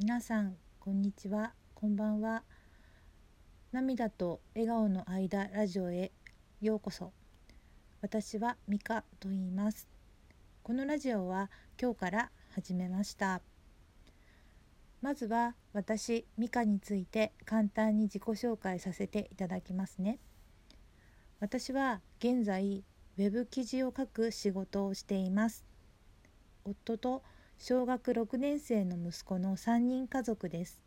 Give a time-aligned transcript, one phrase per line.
[0.00, 1.54] 皆さんこんにちは。
[1.74, 2.44] こんばんは。
[3.72, 6.12] 涙と笑顔の間ラジオへ。
[6.60, 7.12] ようこそ。
[8.00, 9.88] 私はミカと言います。
[10.62, 11.50] このラジオは
[11.82, 13.40] 今日から始めました。
[15.02, 20.20] まずは私ミカについて簡単に自己紹介させていただきますね。
[21.40, 22.84] 私は現在
[23.18, 25.64] ウェブ記事を書く仕事をしています。
[26.64, 27.24] 夫と
[27.60, 30.80] 小学6年生の息子の3人家族です。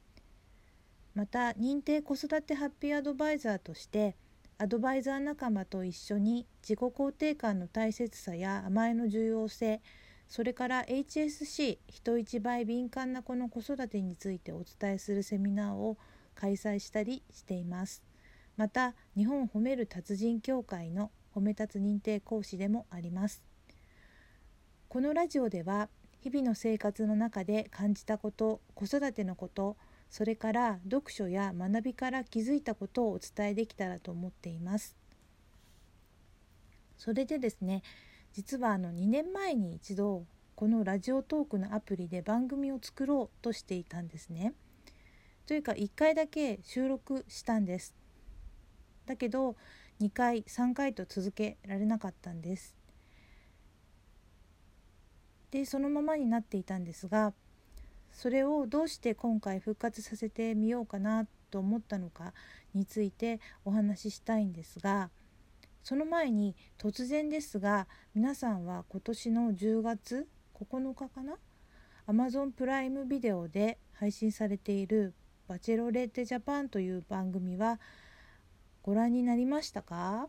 [1.13, 4.15] また認定子育てハッピーアドバイザーとして
[4.57, 9.81] アドバイザー仲間と一緒に自己肯定感の大切さや甘えの重要性
[10.29, 15.97] それから HSC 人一倍敏感な子の子育てについてお伝えするセミナーを
[16.35, 18.01] 開催したりしています。
[18.55, 23.43] また日本褒める達人協会の褒め立つ認定講師でもあります。
[24.87, 25.89] このラジオでは
[26.21, 29.75] 日々の生活の中で感じたこと子育てのこと
[30.09, 34.95] それから読書や学びから気づいたことをお伝えできたらと思っています。
[36.97, 37.81] それでですね
[38.33, 44.53] 実はあの2年前に一度このラジオトークのアプリで番組を作ろうとしていたんですね。
[45.47, 47.95] というか1回だけ収録したんです。
[49.07, 49.55] だけど
[49.99, 52.80] 2回3回と続けられなかったんです。
[55.51, 57.33] でそのままになっていたんですが
[58.11, 62.33] それをどうして今回復活させてみようかなと思ったのか
[62.73, 65.09] についてお話ししたいんですが
[65.83, 71.37] その前に突然ですが皆さんは今年の10月9日かな
[72.07, 75.13] Amazon プライムビデオで配信されている
[75.47, 77.79] 「バチェロレッテジャパン」という番組は
[78.83, 80.27] ご覧になりましたか？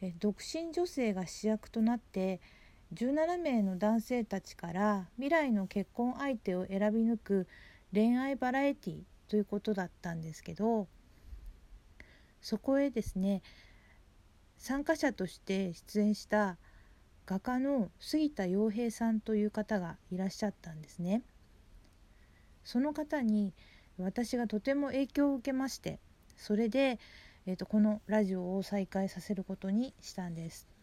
[0.00, 2.40] え独身女性が主役となって
[2.94, 7.46] 17名の男性たちから未来の結婚相手を選び抜く
[7.92, 10.88] 恋愛バラエティということだったんですけど
[12.40, 13.42] そこへですね
[14.56, 16.56] 参加者として出演した
[17.26, 21.22] 画家の杉田洋平さんという方がいらっしゃったんですね。
[22.64, 23.52] その方に
[23.98, 26.00] 私がとても影響を受けまして
[26.36, 26.98] それで、
[27.46, 30.77] えーとこのラジオを再開させることにしたんです。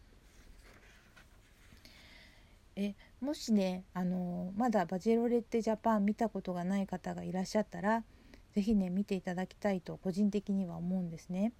[2.76, 8.04] えもしねあのまだバジェロレッテジャパン見たことがない方がいらっしゃったら
[8.54, 11.52] 是非ね見ていただきたいと個人的には思うんですね。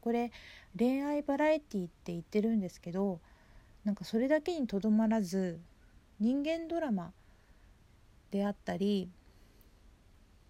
[0.00, 0.32] これ
[0.76, 3.20] 恋愛バラエティって言ってるんですけど
[3.84, 5.60] なんかそれだけにとどまらず
[6.18, 7.12] 人間ドラマ
[8.32, 9.08] であったり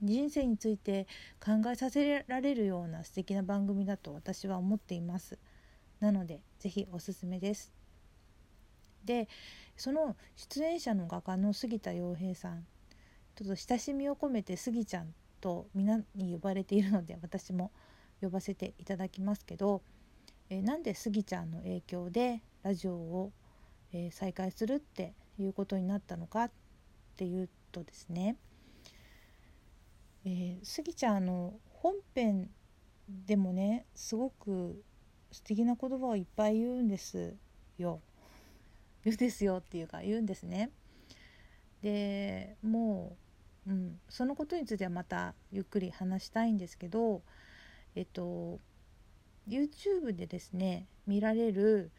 [0.00, 1.06] 人生について
[1.38, 5.38] 考えさせられるような素敵な番組だと私は思っています
[6.00, 7.81] なので是非おすすめです
[9.04, 9.28] で
[9.76, 12.66] その出演者の画家の杉田洋平さん
[13.34, 17.72] ちょっと親しみを込めて杉ちゃんと皆に呼ばれているので私も
[18.20, 19.82] 呼ばせていただきますけど、
[20.48, 23.32] えー、なんで杉ちゃんの影響でラジオを、
[23.92, 26.50] えー、再開するっていうことになったのかっ
[27.16, 28.36] ていうとですね、
[30.24, 32.50] えー、杉ちゃんの本編
[33.26, 34.82] でもねすごく
[35.32, 37.34] 素敵な言葉をいっぱい言うんです
[37.78, 38.00] よ。
[39.04, 40.70] 言うですよっていうか言うんですね。
[41.82, 43.16] でも
[43.66, 47.22] う、うん、そのことについてはまたゆっくり話したいんですけど
[47.96, 48.60] えっと
[49.48, 51.90] YouTube でですね見られる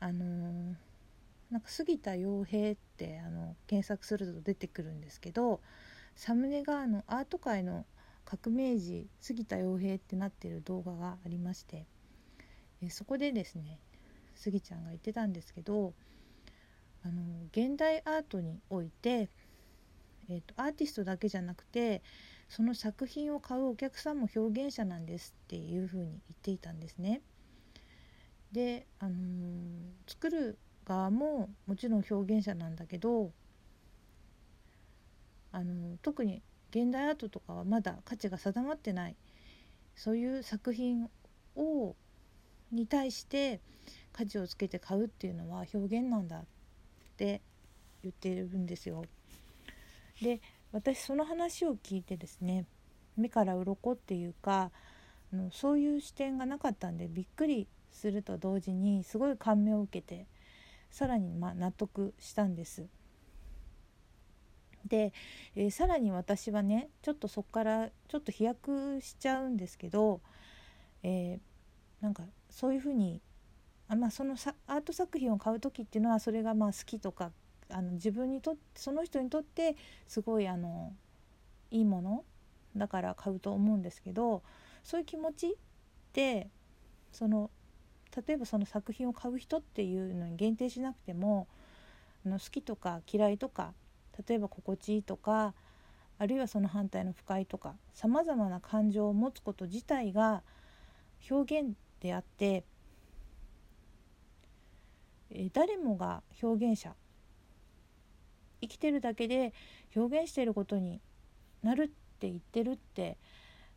[0.00, 0.74] あのー、
[1.50, 5.60] なんか杉田洋平ってあの検索すると出てくるんですけど
[6.14, 7.86] サムネがあのアート界の
[8.24, 11.86] 革命児杉田洋平ってなってる動画がありまして
[12.82, 13.80] えそこでですね
[14.34, 15.94] 杉ちゃんが言ってたんですけど
[17.04, 17.22] あの
[17.52, 19.28] 現代アートにおいて、
[20.28, 22.02] えーと、アーティストだけじゃなくて
[22.48, 27.20] その作品を買うお客さんも表現者なんですっていうふうに言っていたんですね。
[28.52, 33.32] で、あのー、作る側ももちろん表現者なんだけど、
[35.52, 39.16] あのー、特に現代アートとかはまだ価値が定まってない
[39.96, 41.08] そういう作品
[41.56, 41.94] を
[42.70, 43.60] に対して
[44.12, 46.44] 価値をつけて買うっていうのは表現なんだっ
[47.18, 47.40] って
[48.04, 49.04] 言ってるんですよ。
[50.22, 52.64] で私その話を聞いてですね
[53.16, 54.70] 目から鱗っていうか
[55.50, 60.26] そういう視点がなかったんでびっくりすると同時にすごい感銘を受けて
[60.90, 62.86] さらにま納得したんです。
[64.86, 65.12] で、
[65.56, 70.20] えー、さらに私はねちょっとそこからちょっと飛躍しちゃうんですけど、
[71.02, 73.20] えー、なんかそういうふうに
[73.88, 74.34] あまあ、その
[74.66, 77.30] アート作品を買う時っていうのはそれがまあ好きとか
[77.70, 79.76] あの自分にとってその人にとって
[80.06, 80.92] すごいあの
[81.70, 82.24] いいもの
[82.76, 84.42] だから買うと思うんですけど
[84.82, 85.50] そういう気持ちっ
[86.12, 86.48] て
[87.12, 87.50] その
[88.26, 91.46] 例えばその作品を買う人っていうのに限定しなくても
[92.26, 93.72] あの好きとか嫌いとか
[94.28, 95.54] 例えば心地いいとか
[96.18, 100.42] あるいはその反対の不快とかさまざまな感情を持つこと自体が
[101.30, 102.64] 表現であって
[105.30, 106.94] え誰もが表現者
[108.60, 109.52] 生きてるだけで
[109.94, 111.00] 表現してることに
[111.62, 113.18] なるって言ってるって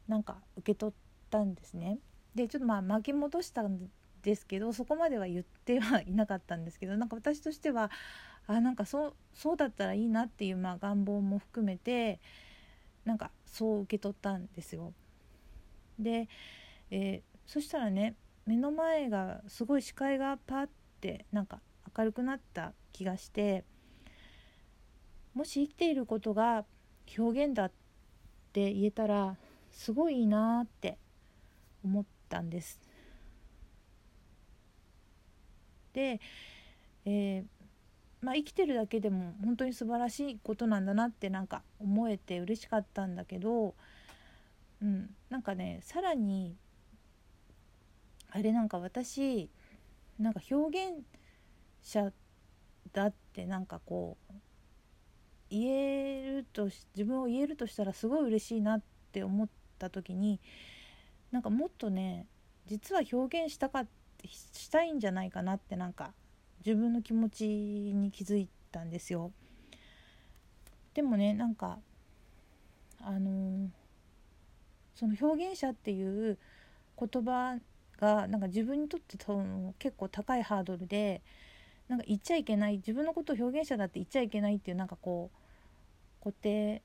[0.08, 0.96] なんか受け取っ
[1.30, 2.00] たんですね。
[2.36, 3.90] でちょっとまあ巻き戻したん
[4.24, 7.92] ですけどそこまでは言ってはいなかったんですけどなんか私としては
[8.48, 12.20] あなんかそうそうだったらいいなっていう、まあ、願望も含めて
[13.06, 14.94] なんかそう受け取ったんですよ。
[16.00, 16.28] で、
[16.90, 18.16] えー、そしたらね
[18.46, 20.68] 目の前がすごい視界がパッ
[21.02, 21.60] てなんか
[21.98, 23.64] 明るくなった気がして
[25.34, 26.66] もし生きていることが
[27.18, 27.72] 表現だっ
[28.54, 29.36] て言えたら
[29.72, 30.98] すごいいいなって
[31.84, 32.80] 思ったんです。
[35.94, 36.20] で、
[37.06, 37.44] えー、
[38.22, 43.74] まあ、生きてるだけでも本当に素晴らしいことなんだなってなんか思えて嬉しかったんだけど、
[44.82, 46.56] うん、なんかねさらに
[48.30, 49.50] あれなんか私
[50.22, 51.04] なんか表現
[51.82, 52.12] 者
[52.94, 54.34] だってなんかこう
[55.50, 56.66] 言えると
[56.96, 58.82] 自分を言えるとしたらすごい嬉しいなっ
[59.12, 59.48] て思っ
[59.80, 60.40] た時に
[61.32, 62.28] なんかもっとね
[62.68, 63.86] 実は表現したか
[64.24, 66.14] したいんじゃないかなってなんか
[66.66, 69.32] 自分の気持ちに気づいたんですよ。
[70.94, 71.80] でもねなんか
[73.00, 73.68] あのー、
[74.94, 76.38] その表現者っていう
[77.00, 77.58] 言葉
[78.02, 81.22] がなんか自分にとってその結構高いハードルで
[81.88, 85.30] なんか言っちゃいけない自分のことを表現者だって言っちゃいけないっていうなんかこ
[86.22, 86.82] う固定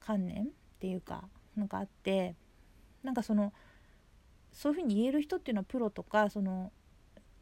[0.00, 0.46] 観念っ
[0.80, 1.24] ていうか
[1.56, 2.34] なんかあって
[3.04, 3.52] なんかその
[4.52, 6.72] そういうふうに言える人っていうのはプロとかその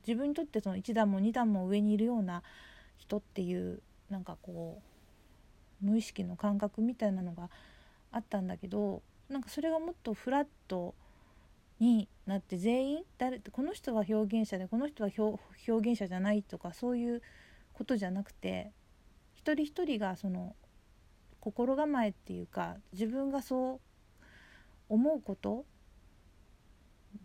[0.07, 2.43] 自分にとってその1段も2段も上にいるような
[2.99, 3.81] 人っていう
[4.11, 4.83] なんかこ
[5.83, 7.49] う無意識の感覚みたいなのが
[8.13, 10.95] あったんだけどなんかそれがもっとフラット
[11.81, 17.23] になって全員誰この人は表現者でこの人は表現者じゃないとかそういう
[17.73, 18.73] ことじゃなくて
[19.35, 20.57] 一人一人がその
[21.41, 24.25] 心構えっていうか自分がそう
[24.89, 25.65] 思うこと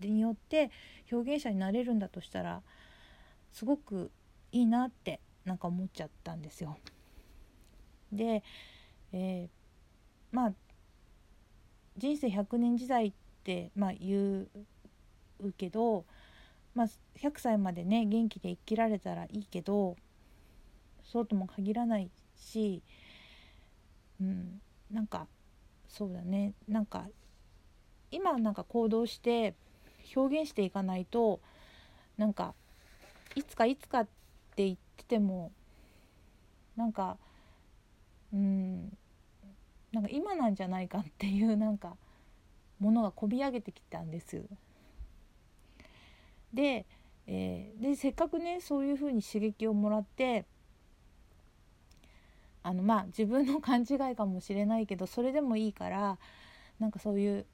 [0.02, 0.72] によって
[1.12, 2.62] 表現者になれるんだとしたら
[3.52, 4.12] すごく
[4.52, 6.78] いいなってなんか思っちゃったんですよ。
[8.12, 8.44] で、
[9.12, 9.50] えー、
[10.32, 10.54] まあ
[11.98, 13.23] 人生100年時代って、
[13.76, 14.48] まあ、言
[15.42, 16.06] うけど、
[16.76, 16.88] まあ、
[17.20, 19.96] 100歳までね元気で生きられたらいいけど
[21.04, 22.82] そうとも限らないし、
[24.22, 24.62] うん、
[24.92, 25.28] なんか
[25.88, 26.54] そうだね。
[26.68, 27.08] なんか
[28.10, 29.54] 今なんか行動して
[30.16, 31.40] 表現していかないと
[32.18, 32.54] なんか
[33.36, 34.06] いつかいつかっ
[34.56, 35.52] て言ってても
[36.76, 37.18] なんか
[38.34, 38.98] うん
[39.92, 41.96] なんか今なんじゃないかっていうなんか
[42.84, 44.44] ものがこび上げてきたんです。
[46.54, 46.86] で,、
[47.26, 50.46] えー、でせっかくねそういうふうに刺激をもらって
[52.62, 56.20] あのまあ自分の勘違いかもしれないけどそれでもいいから
[56.80, 57.46] なんかそういう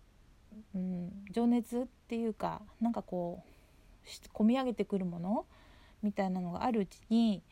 [0.75, 5.45] うん、情熱っていうかなんかこう込み上げてくるもの
[6.01, 7.43] みたいなのがあるうちに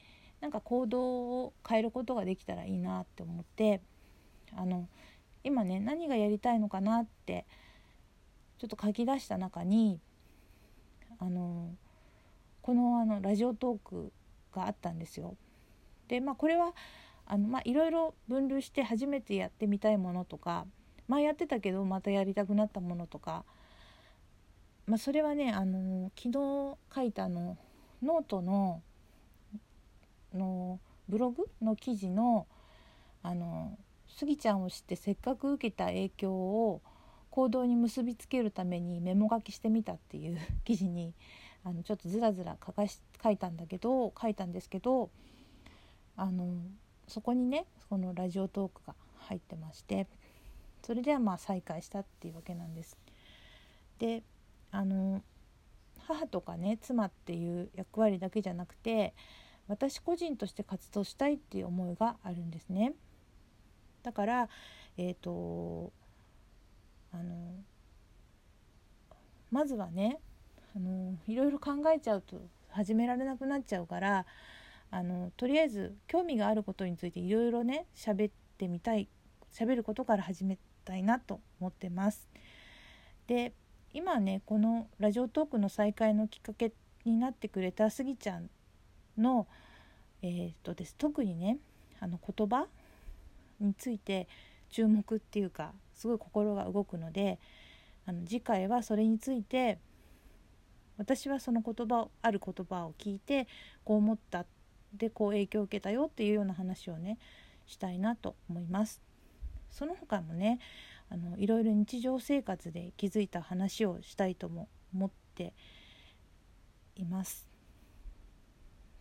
[0.42, 1.02] なんか行動
[1.44, 3.82] を変えることができたらいいなって思って
[4.56, 4.88] あの
[5.44, 7.46] 今ね何がやりたいのかなって
[8.58, 10.00] ちょっと書き出した中に
[11.20, 11.76] あの
[12.62, 14.12] このあのラジオトーク
[14.54, 15.36] があったんですよ。
[16.08, 16.74] でまあこれは
[17.26, 20.66] あのまあいろいろ分類して初めてやってみたいものとか
[21.08, 23.46] 前やってたけどまたやりたくなったものとか、
[24.86, 27.58] まあ、それはねあの昨日書いたの
[28.02, 28.82] ノートの
[30.34, 32.48] のブログの記事の
[33.24, 36.82] あのスギちゃんを知ってせっかく受けた影響を
[37.38, 41.14] 行動に結びつけるためにメモ書きしてみたっていう 記事に
[41.64, 45.12] あのちょっとずらずら書かし書いたんだけど書いたんですけど
[46.16, 46.56] あの
[47.08, 50.08] そこにねこのラジオトークが入ってまして
[50.82, 52.98] それではまあ再会したっていうわけなんです。
[54.00, 54.24] で
[54.72, 55.22] あの
[56.00, 59.14] 母とかね妻っていう役割だけじゃなくて
[59.68, 62.96] 私個人として活動したいっていう思いがあるんですね。
[64.02, 64.50] だから
[64.98, 65.94] えっ、ー、と
[67.20, 67.36] あの
[69.52, 70.20] まずはね
[70.76, 74.26] あのいろいろ考えちゃうと始められなくなっちゃうから
[74.92, 79.08] あのとりあえず興味があることについていろいろね喋ってみたい
[79.52, 82.30] 喋ることから始めたいなと思ってます。
[83.26, 83.54] で
[83.94, 86.72] 今ねこのラジオトークの再開のきっかけ
[87.04, 88.50] になってくれたスギちゃん
[89.18, 89.48] の、
[90.22, 91.58] えー、っとです特にね
[92.00, 92.68] あの言葉
[93.60, 94.28] について
[94.70, 97.40] 注目っていうかすごい心が動くので
[98.06, 99.80] あの次回はそれについて
[100.98, 103.48] 私はその言葉をある言葉を聞いて
[103.84, 104.46] こう思った
[104.94, 107.18] でこう影響を受けたよっていうような話をね
[107.66, 109.02] したいなと思います。
[109.70, 110.60] その他もね
[111.10, 115.54] あのいろいろ日常生活で気づいた話をしたいとも思って
[116.96, 117.48] います。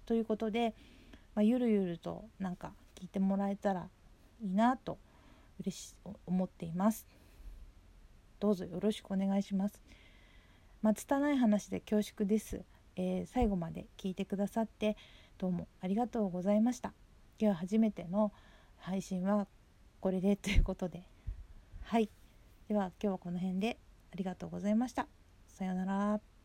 [0.04, 0.74] ということで、
[1.34, 3.88] まあ、ゆるゆるとなんか聞いてもらえたら
[4.40, 4.98] いいなと
[5.60, 5.94] 嬉し
[6.26, 7.06] 思っています。
[8.38, 9.82] どうぞよろしくお願いします。
[10.82, 12.62] まあ、拙い話で恐縮です、
[12.96, 14.96] えー、最後まで聞いてくださって
[15.38, 16.92] どうもありがとうございました。
[17.38, 18.32] 今日は初めての
[18.78, 19.46] 配信は
[20.00, 21.02] これでということで
[21.82, 22.08] はい
[22.68, 23.78] では今日はこの辺で
[24.12, 25.08] ありがとうございました。
[25.48, 26.35] さようなら。